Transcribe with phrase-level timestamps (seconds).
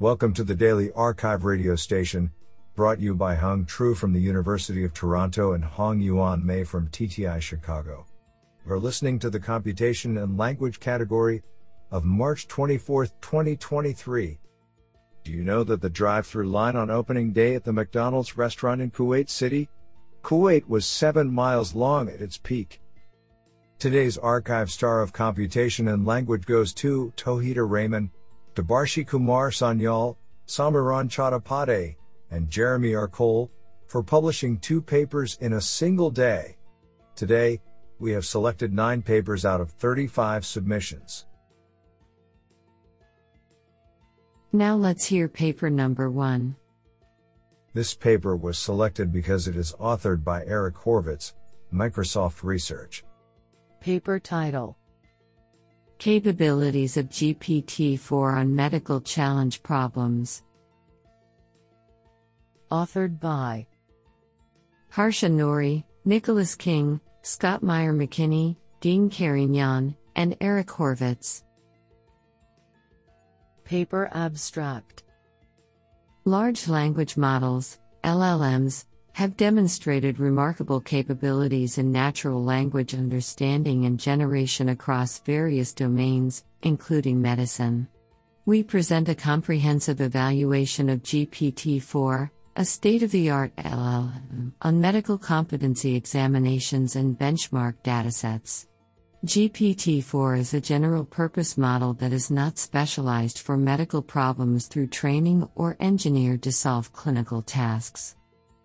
[0.00, 2.32] Welcome to the Daily arXiv radio station,
[2.74, 6.88] brought you by Hung Tru from the University of Toronto and Hong Yuan Mei from
[6.88, 8.04] TTI Chicago.
[8.66, 11.44] We're listening to the Computation and Language category
[11.92, 14.40] of March 24, 2023.
[15.22, 18.82] Do you know that the drive through line on opening day at the McDonald's restaurant
[18.82, 19.68] in Kuwait City,
[20.22, 22.80] Kuwait was 7 miles long at its peak?
[23.78, 28.10] Today's arXiv star of computation and language goes to Tohida Rehman,
[28.54, 30.16] Debarshi Kumar Sanyal,
[30.46, 31.96] Samiran Chattopadhyay,
[32.30, 33.08] and Jeremy R.
[33.08, 33.50] Cole
[33.86, 36.56] for publishing two papers in a single day.
[37.16, 37.60] Today,
[37.98, 41.26] we have selected nine papers out of 35 submissions.
[44.52, 46.56] Now let's hear paper number one.
[47.72, 51.32] This paper was selected because it is authored by Eric Horvitz,
[51.72, 53.04] Microsoft Research.
[53.80, 54.76] Paper title
[55.98, 60.42] Capabilities of GPT 4 on Medical Challenge Problems.
[62.70, 63.66] Authored by
[64.90, 71.42] Harsha Nori, Nicholas King, Scott Mayer McKinney, Dean Carignan, and Eric Horvitz.
[73.64, 75.04] Paper Abstract
[76.24, 85.20] Large language models, LLMs, have demonstrated remarkable capabilities in natural language understanding and generation across
[85.20, 87.86] various domains, including medicine.
[88.44, 94.80] We present a comprehensive evaluation of GPT 4, a state of the art LLM, on
[94.80, 98.66] medical competency examinations and benchmark datasets.
[99.24, 104.88] GPT 4 is a general purpose model that is not specialized for medical problems through
[104.88, 108.16] training or engineered to solve clinical tasks.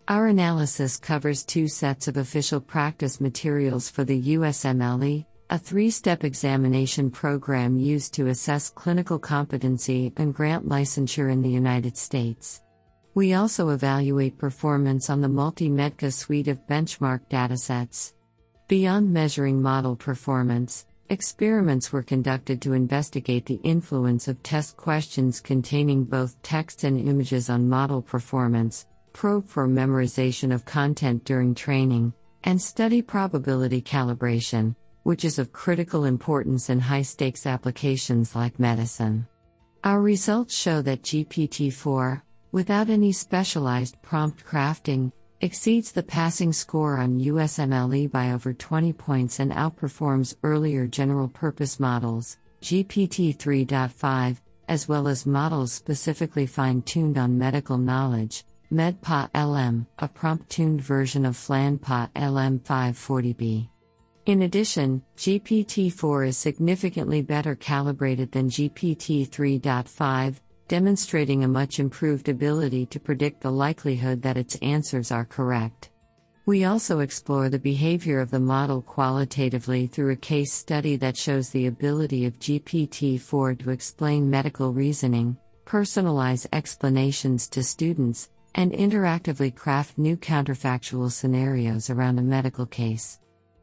[0.10, 6.24] Our analysis covers two sets of official practice materials for the USMLE, a three step
[6.24, 12.64] examination program used to assess clinical competency and grant licensure in the United States.
[13.14, 18.14] We also evaluate performance on the MultiMedQA suite of benchmark datasets.
[18.68, 26.04] Beyond measuring model performance, experiments were conducted to investigate the influence of test questions containing
[26.04, 32.62] both text and images on model performance, probe for memorization of content during training, and
[32.62, 39.28] study probability calibration, which is of critical importance in high stakes applications like medicine.
[39.84, 45.12] Our results show that GPT 4, without any specialized prompt crafting,
[45.42, 51.80] exceeds the passing score on USMLE by over 20 points and outperforms earlier general purpose
[51.80, 54.38] models, GPT 3.5,
[54.68, 61.26] as well as models specifically fine tuned on medical knowledge, Med-PaLM, a prompt tuned version
[61.26, 63.70] of Flan-PaLM 540B.
[64.26, 72.30] In addition, GPT 4 is significantly better calibrated than GPT 3.5 demonstrating a much improved
[72.30, 75.90] ability to predict the likelihood that its answers are correct.
[76.46, 81.50] We also explore the behavior of the model qualitatively through a case study that shows
[81.50, 89.56] the ability of GPT 4 to explain medical reasoning, personalize explanations to students, and interactively
[89.56, 93.18] craft new counterfactual scenarios around a medical case.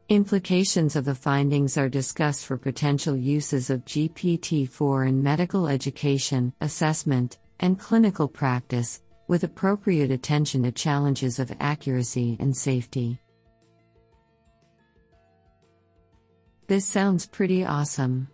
[0.08, 6.50] Implications of the findings are discussed for potential uses of GPT 4 in medical education,
[6.62, 13.20] assessment, and clinical practice, with appropriate attention to challenges of accuracy and safety.
[16.68, 18.28] This sounds pretty awesome.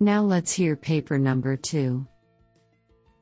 [0.00, 2.06] Now let's hear paper number two.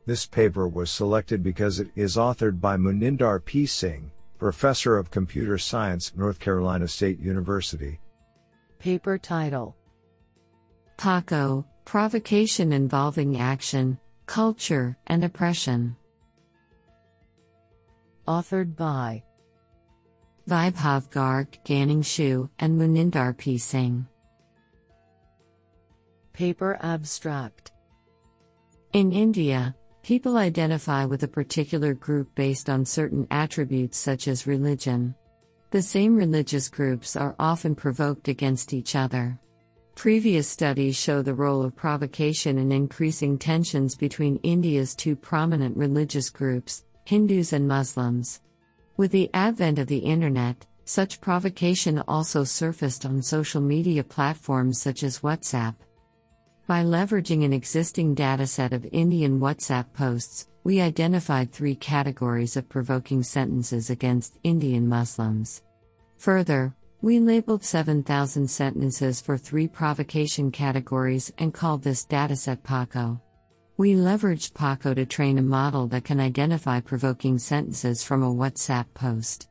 [0.06, 3.66] This paper was selected because it is authored by Munindar P.
[3.66, 7.98] Singh, Professor of Computer Science, North Carolina State University.
[8.78, 9.74] Paper title
[10.96, 15.96] PACO Provocation Involving Action, Culture, and Oppression.
[18.28, 19.24] Authored by
[20.48, 23.58] Vaibhav Garg, Ganning Xu, and Munindar P.
[23.58, 24.06] Singh.
[26.32, 27.72] Paper Abstract
[28.92, 29.74] In India,
[30.06, 35.16] People identify with a particular group based on certain attributes such as religion.
[35.72, 39.36] The same religious groups are often provoked against each other.
[39.96, 46.30] Previous studies show the role of provocation in increasing tensions between India's two prominent religious
[46.30, 48.42] groups, Hindus and Muslims.
[48.96, 55.02] With the advent of the Internet, such provocation also surfaced on social media platforms such
[55.02, 55.74] as WhatsApp.
[56.66, 63.22] By leveraging an existing dataset of Indian WhatsApp posts, we identified three categories of provoking
[63.22, 65.62] sentences against Indian Muslims.
[66.16, 73.20] Further, we labeled 7,000 sentences for three provocation categories and called this dataset PACO.
[73.76, 78.86] We leveraged Paco to train a model that can identify provoking sentences from a WhatsApp
[78.92, 79.48] post.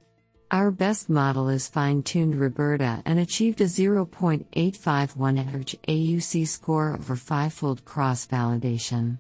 [0.52, 7.16] Our best model is fine tuned RoBERTa and achieved a 0.851 average AUC score over
[7.16, 9.18] fivefold cross validation.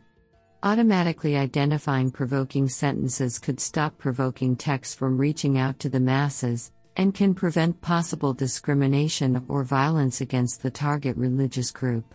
[0.61, 7.13] Automatically identifying provoking sentences could stop provoking text from reaching out to the masses, and
[7.13, 12.13] can prevent possible discrimination or violence against the target religious group.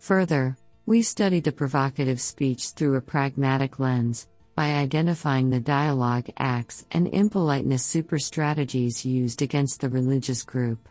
[0.00, 4.28] Further, we study the provocative speech through a pragmatic lens,
[4.58, 10.88] by identifying the dialogue acts and impoliteness super strategies used against the religious group.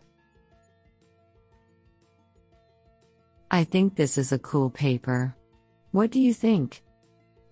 [3.50, 5.36] I think this is a cool paper.
[5.90, 6.82] What do you think?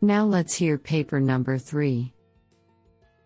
[0.01, 2.15] Now let's hear paper number 3.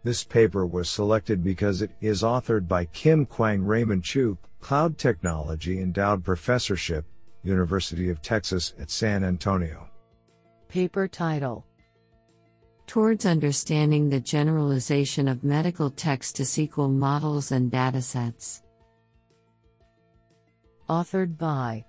[0.02, 5.80] This paper was selected because it is authored by Kim Kwang Raymond Choo, Cloud Technology
[5.80, 7.04] Endowed Professorship,
[7.44, 9.88] University of Texas at San Antonio.
[10.68, 11.64] Paper title
[12.90, 18.62] Towards Understanding the Generalization of Medical Text to SQL Models and Datasets.
[20.88, 21.84] Authored by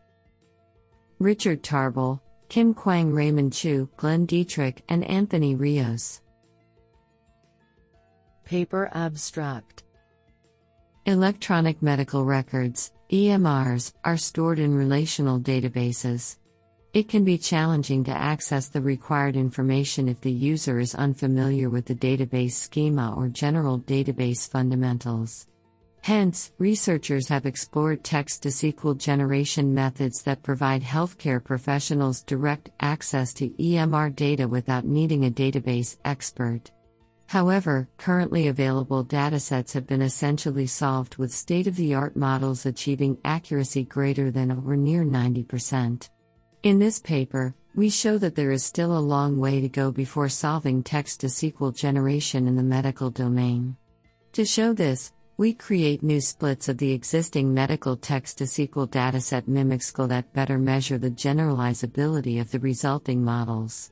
[1.18, 6.22] Richard Tarbell, Kim Kwang Raymond Choo, Glenn Dietrich, and Anthony Rios.
[8.46, 9.82] Paper Abstract
[11.08, 16.38] Electronic medical records, EMRs, are stored in relational databases.
[16.94, 21.86] It can be challenging to access the required information if the user is unfamiliar with
[21.86, 25.48] the database schema or general database fundamentals.
[26.02, 33.34] Hence, researchers have explored text to SQL generation methods that provide healthcare professionals direct access
[33.36, 36.72] to EMR data without needing a database expert.
[37.28, 43.18] However, currently available datasets have been essentially solved with state of the art models achieving
[43.24, 46.10] accuracy greater than or near 90%.
[46.64, 50.30] In this paper, we show that there is still a long way to go before
[50.30, 53.76] solving text to SQL generation in the medical domain.
[54.34, 59.50] To show this, we create new splits of the existing medical text to SQL dataset
[59.50, 63.92] MimicSQL that better measure the generalizability of the resulting models.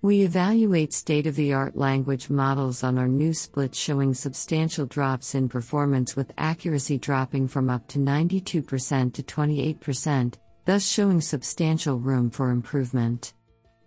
[0.00, 5.34] We evaluate state of the art language models on our new split showing substantial drops
[5.34, 10.34] in performance with accuracy dropping from up to 92% to 28%,
[10.66, 13.32] thus showing substantial room for improvement.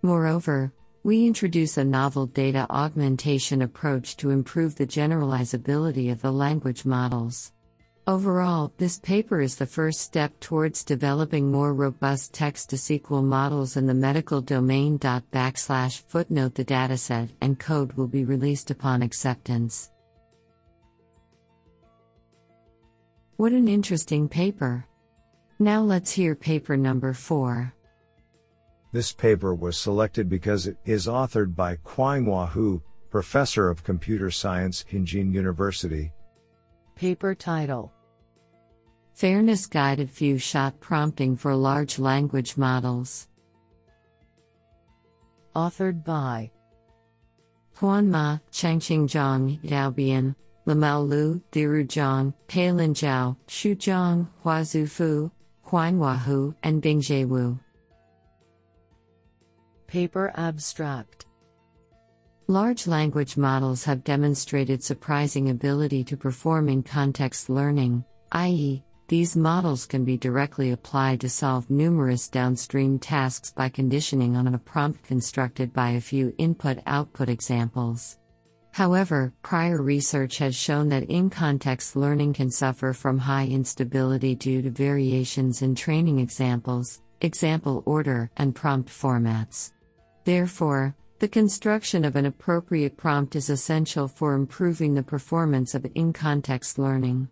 [0.02, 0.74] Moreover,
[1.04, 7.52] we introduce a novel data augmentation approach to improve the generalizability of the language models.
[8.08, 13.78] Overall, this paper is the first step towards developing more robust text to SQL models
[13.78, 14.98] in the medical domain.
[14.98, 19.92] Backslash footnote The dataset and code will be released upon acceptance.
[23.38, 24.86] What an interesting paper!
[25.62, 27.74] Now let's hear paper number 4.
[28.94, 34.86] This paper was selected because it is authored by Qinghua Hu, Professor of Computer Science,
[34.90, 36.14] Tianjin University.
[36.96, 37.92] Paper title
[39.16, 43.28] Fairness Guided Few Shot Prompting for Large Language Models.
[45.58, 46.52] Authored by
[47.76, 50.34] Huan Ma, Changqing Zhang, Yaobian,
[50.66, 55.30] Lemao Liu, Diru Zhang, Peilin Zhao, Xu Zhang, Huazhu Fu,
[55.70, 57.60] Qinghua Hu, and Bingzhe Wu.
[59.86, 61.28] Paper Abstract
[62.48, 69.86] Large language models have demonstrated surprising ability to perform in context learning, i.e., these models
[69.86, 75.72] can be directly applied to solve numerous downstream tasks by conditioning on a prompt constructed
[75.72, 78.18] by a few input output examples.
[78.72, 84.62] However, prior research has shown that in context learning can suffer from high instability due
[84.62, 89.72] to variations in training examples, example order, and prompt formats.
[90.24, 96.14] Therefore, the construction of an appropriate prompt is essential for improving the performance of in
[96.14, 97.28] context learning.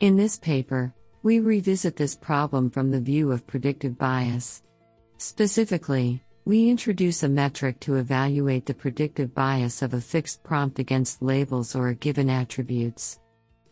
[0.00, 4.62] In this paper, we revisit this problem from the view of predictive bias.
[5.16, 11.22] Specifically, we introduce a metric to evaluate the predictive bias of a fixed prompt against
[11.22, 13.20] labels or given attributes.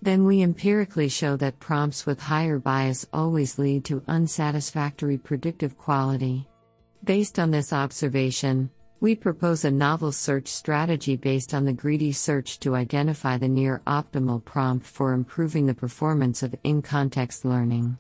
[0.03, 6.49] Then we empirically show that prompts with higher bias always lead to unsatisfactory predictive quality.
[7.03, 12.61] Based on this observation, we propose a novel search strategy based on the greedy search
[12.61, 17.99] to identify the near optimal prompt for improving the performance of in context learning.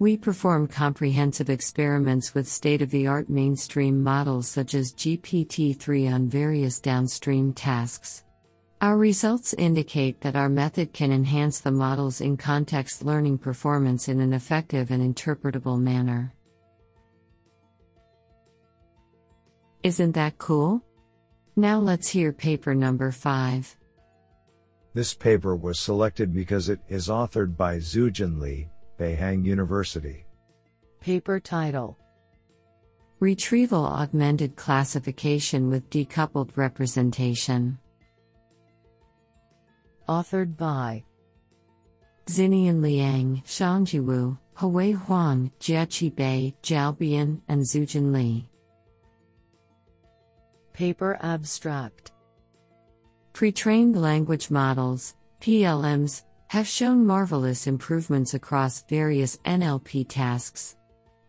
[0.00, 6.08] We perform comprehensive experiments with state of the art mainstream models such as GPT 3
[6.08, 8.24] on various downstream tasks.
[8.80, 14.20] Our results indicate that our method can enhance the model's in context learning performance in
[14.20, 16.34] an effective and interpretable manner.
[19.84, 20.82] Isn't that cool?
[21.56, 23.76] Now let's hear paper number 5.
[24.92, 30.24] This paper was selected because it is authored by Zhoujun Li, Beihang University.
[31.00, 31.98] Paper title
[33.20, 37.78] Retrieval Augmented Classification with Decoupled Representation.
[40.08, 41.02] Authored by
[42.26, 48.48] Xinnian Liang, Shuangzhi Wu, Hui Huang, Jiaqi Bei, Zhao Bian, and Zhoujun Li.
[50.72, 52.12] Paper abstract
[53.32, 56.22] Pre-trained language models, PLMs,
[56.54, 60.76] have shown marvelous improvements across various NLP tasks.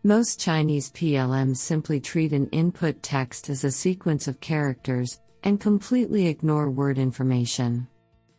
[0.03, 6.27] Most Chinese PLMs simply treat an input text as a sequence of characters and completely
[6.27, 7.88] ignore word information.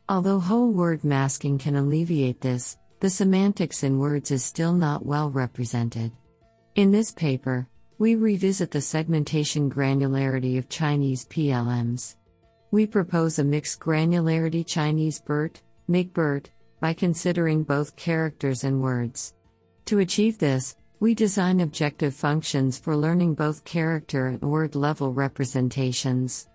[0.08, 5.28] Although whole word masking can alleviate this, the semantics in words is still not well
[5.28, 6.12] represented.
[6.76, 7.66] In this paper,
[7.98, 12.14] we revisit the segmentation granularity of Chinese PLMs.
[12.70, 19.34] We propose a mixed granularity Chinese BERT, MIG-BERT, by considering both characters and words.
[19.86, 26.48] To achieve this, we design objective functions for learning both character and word level representations.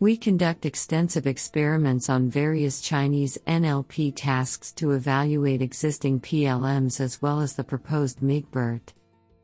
[0.00, 7.40] We conduct extensive experiments on various Chinese NLP tasks to evaluate existing PLMs as well
[7.40, 8.92] as the proposed MIGBERT.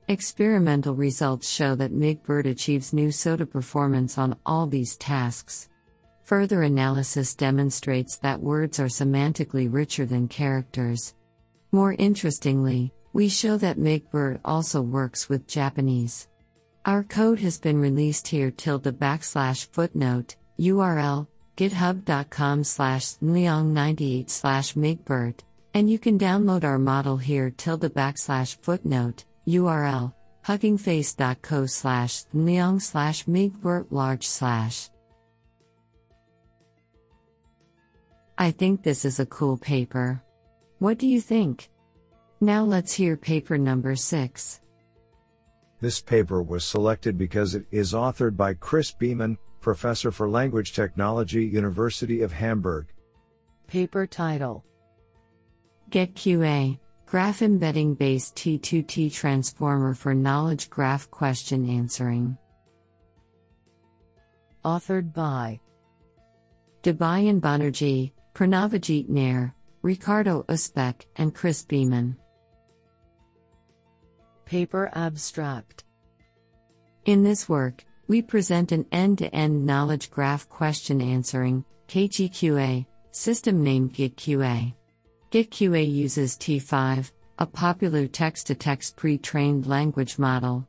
[0.08, 5.69] Experimental results show that MIGBERT achieves new SOTA performance on all these tasks.
[6.30, 11.16] Further analysis demonstrates that words are semantically richer than characters.
[11.72, 16.28] More interestingly, we show that MIGBERT also works with Japanese.
[16.86, 25.40] Our code has been released here tilde backslash footnote, URL, github.com slash liang98 slash MIGBERT,
[25.74, 30.14] and you can download our model here tilde backslash footnote, URL,
[30.46, 34.90] huggingface.co slash liang slash MIGBERT large slash.
[38.40, 40.22] I think this is a cool paper.
[40.78, 41.68] What do you think?
[42.40, 44.60] Now let's hear paper number 6.
[45.82, 51.44] This paper was selected because it is authored by Chris Biemann, Professor for Language Technology,
[51.44, 52.86] University of Hamburg.
[53.66, 54.64] Paper title
[55.90, 62.38] GetQA Graph Embedding Based T2T Transformer for Knowledge Graph Question Answering.
[64.64, 65.60] Authored by
[66.82, 72.16] Debayan Banerjee, Pranavajit Nair, Ricardo Usbeck, and Chris Biemann.
[74.44, 75.84] Paper abstract
[77.04, 83.62] In this work, we present an end to end knowledge graph question answering KGQA, system
[83.62, 84.74] named GetQA.
[85.30, 90.66] GetQA uses T5, a popular text to text pre trained language model.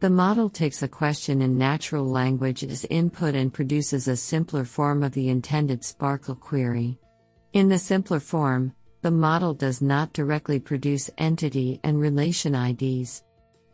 [0.00, 5.02] The model takes a question in natural language as input and produces a simpler form
[5.02, 7.00] of the intended SPARQL query.
[7.52, 13.24] In the simpler form, the model does not directly produce entity and relation IDs.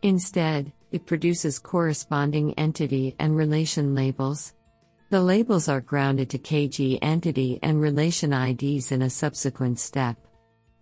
[0.01, 4.53] Instead, it produces corresponding entity and relation labels.
[5.11, 10.17] The labels are grounded to KG entity and relation IDs in a subsequent step.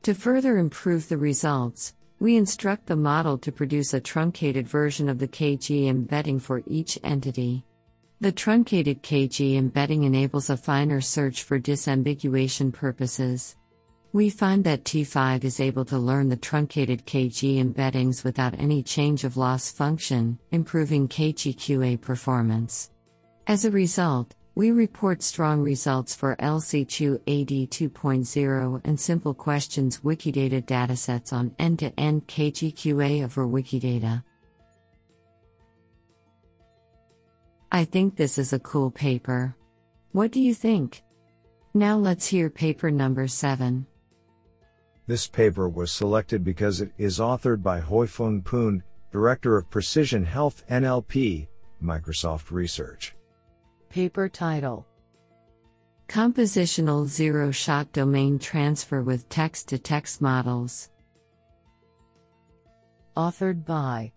[0.03, 1.93] To further improve the results,
[2.24, 6.98] we instruct the model to produce a truncated version of the KG embedding for each
[7.03, 7.65] entity.
[8.22, 13.58] The truncated KG embedding enables a finer search for disambiguation purposes.
[14.13, 19.25] We find that T5 is able to learn the truncated KG embeddings without any change
[19.25, 22.89] of loss function, improving KGQA performance.
[23.48, 31.33] As a result, we report strong results for LC-QuAD 2.0 and simple questions Wikidata datasets
[31.33, 34.24] on end to end KGQA over Wikidata.
[37.72, 39.55] I think this is a cool paper.
[40.12, 41.01] What do you think?
[41.74, 43.88] Now let's hear paper number 7.
[45.07, 50.63] This paper was selected because it is authored by Hoifung Poon, Director of Precision Health
[50.69, 51.48] NLP,
[51.83, 53.15] Microsoft Research.
[53.93, 54.88] Paper title
[56.07, 60.89] Compositional Zero Shot Domain Transfer with Text to Text Models.
[63.15, 64.12] Authored by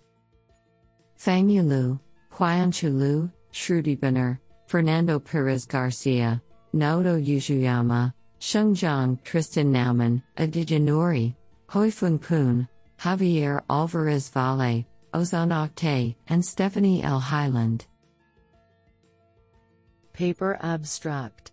[1.18, 2.00] Fangyu Liu,
[2.32, 6.40] Qianchu Liu, Shruthi Bannur, Fernando Perez Garcia,
[6.74, 11.34] Naoto Usuyama, Shengzhang Tristan Naumann, Aditya Nori,
[11.68, 12.66] Hoifung Poon,
[12.98, 17.20] Javier Alvarez Valle, Ozan Oktay, and Stephanie L.
[17.20, 17.84] Hyland.
[20.16, 21.52] Paper abstract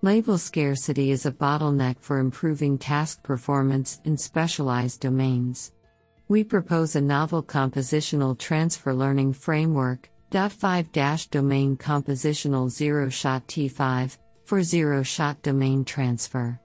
[0.00, 5.72] Label scarcity is a bottleneck for improving task performance in specialized domains.
[6.28, 10.90] We propose a novel compositional transfer learning framework, 5
[11.30, 16.58] Domain Compositional Zero Shot T5 for zero shot domain transfer.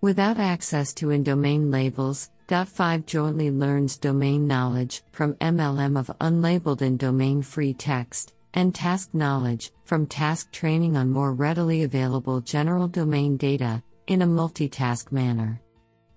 [0.00, 6.82] Without access to in domain labels, .5 jointly learns domain knowledge from MLM of unlabeled
[6.82, 12.88] and domain free text, and task knowledge from task training on more readily available general
[12.88, 15.60] domain data in a multitask manner.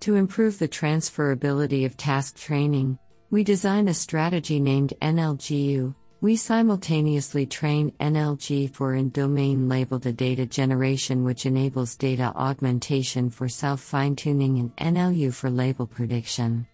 [0.00, 2.98] To improve the transferability of task training,
[3.30, 10.46] we design a strategy named NLGU, we simultaneously train NLG for in domain labeled data
[10.46, 16.66] generation, which enables data augmentation for self fine tuning, and NLU for label prediction.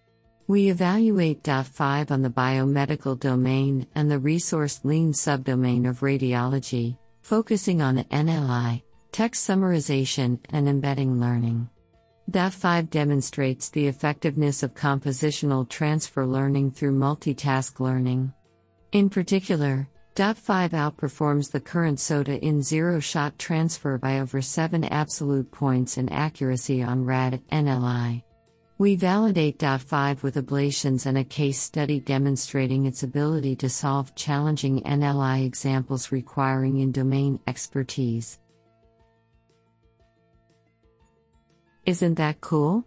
[0.51, 7.81] We evaluate .5 on the biomedical domain and the resource lean subdomain of radiology, focusing
[7.81, 11.69] on NLI, text summarization, and embedding learning.
[12.29, 18.33] .5 demonstrates the effectiveness of compositional transfer learning through multitask learning.
[18.91, 25.97] In particular, .5 outperforms the current SOTA in zero-shot transfer by over 7 absolute points
[25.97, 28.23] in accuracy on RAD NLI.
[28.81, 34.81] We validate DOT5 with ablations and a case study demonstrating its ability to solve challenging
[34.81, 38.39] NLI examples requiring in-domain expertise.
[41.85, 42.83] Isn't that cool?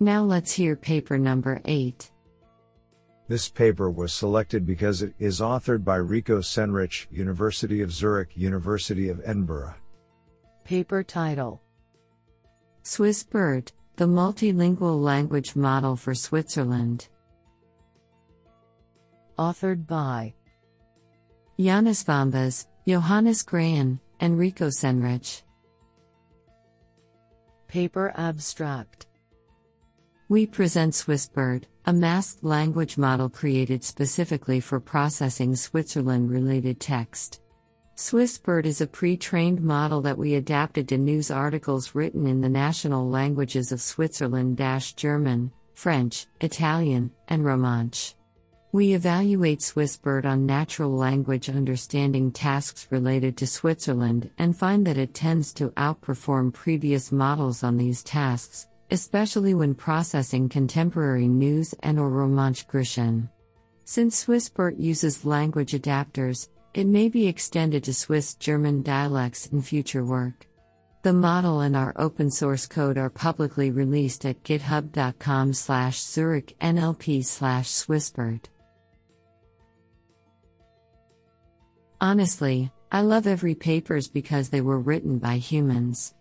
[0.00, 2.10] Now let's hear paper number 8.
[3.28, 9.08] This paper was selected because it is authored by Rico Sennrich, University of Zurich, University
[9.08, 9.74] of Edinburgh.
[10.64, 11.62] Paper title
[12.82, 13.70] Swiss BERT,
[14.02, 17.06] the multilingual language model for Switzerland.
[19.38, 20.34] Authored by
[21.56, 25.42] Jannis Vamvas, Johannes Graen, and Rico Sennrich.
[27.68, 29.06] Paper abstract
[30.28, 37.41] We present SwissBERT, a masked language model created specifically for processing Switzerland related text.
[38.02, 42.48] SwissBERT is a pre trained model that we adapted to news articles written in the
[42.48, 44.60] national languages of Switzerland
[44.96, 48.14] German, French, Italian, and Romansh.
[48.72, 55.14] We evaluate SwissBERT on natural language understanding tasks related to Switzerland and find that it
[55.14, 62.10] tends to outperform previous models on these tasks, especially when processing contemporary news and or
[62.10, 63.28] Romansh Grischun.
[63.84, 70.04] Since SwissBERT uses language adapters, it may be extended to Swiss German dialects in future
[70.04, 70.46] work.
[71.02, 77.24] The model and our open source code are publicly released at github.com slash zurich nlp
[77.24, 78.44] slash swissbert.
[82.00, 86.14] Honestly, I love every papers because they were written by humans.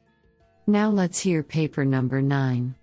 [0.68, 2.76] Now let's hear paper number 9.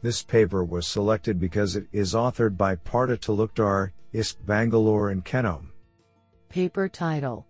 [0.00, 5.67] This paper was selected because it is authored by Partha Talukdar, IISc Bangalore and Kenom.
[6.48, 7.46] Paper title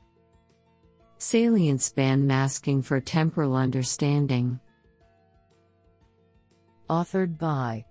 [1.19, 4.59] Salient Span Masking for Temporal Understanding.
[6.91, 7.85] Authored by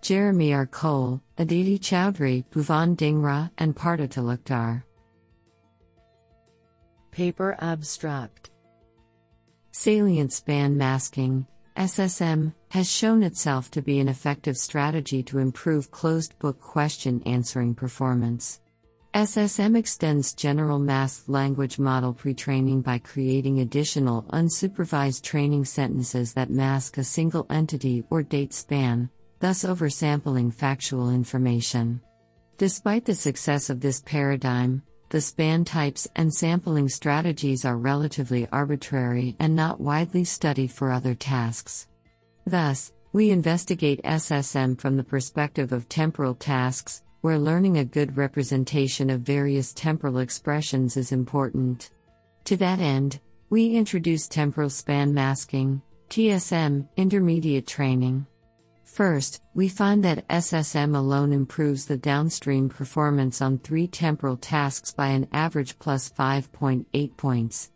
[0.00, 0.64] Jeremy R.
[0.64, 4.82] Cole, Aditi Chaudhary, Bhuwan Dhingra, and Partha Talukdar.
[7.10, 8.48] Paper abstract
[9.72, 16.38] Salient span masking, SSM, has shown itself to be an effective strategy to improve closed
[16.38, 18.61] book question answering performance.
[19.14, 26.96] SSM extends general masked language model pre-training by creating additional unsupervised training sentences that mask
[26.96, 32.00] a single entity or date span, thus oversampling factual information.
[32.56, 39.36] Despite the success of this paradigm, the span types and sampling strategies are relatively arbitrary
[39.38, 41.86] and not widely studied for other tasks.
[42.46, 49.08] Thus, we investigate SSM from the perspective of temporal tasks, where learning a good representation
[49.08, 51.90] of various temporal expressions is important.
[52.44, 55.80] To that end, we introduce temporal span masking,
[56.10, 58.26] TSM, intermediate training.
[58.84, 65.06] First, we find that SSM alone improves the downstream performance on three temporal tasks by
[65.06, 67.70] an average plus 5.8 points.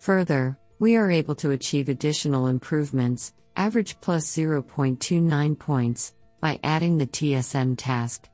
[0.00, 7.06] Further, we are able to achieve additional improvements, average plus 0.29 points, by adding the
[7.06, 8.28] TSM task.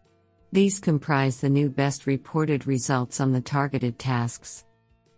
[0.54, 4.64] These comprise the new best reported results on the targeted tasks.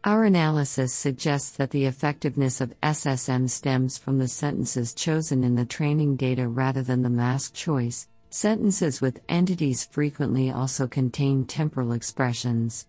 [0.02, 5.66] Our analysis suggests that the effectiveness of SSM stems from the sentences chosen in the
[5.66, 8.08] training data rather than the mask choice.
[8.30, 12.86] Sentences with entities frequently also contain temporal expressions.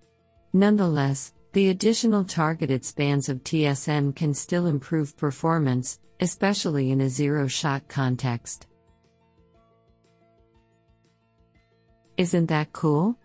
[0.53, 7.47] Nonetheless, the additional targeted spans of TSM can still improve performance, especially in a zero
[7.47, 8.67] shot context.
[12.17, 13.15] Isn't that cool?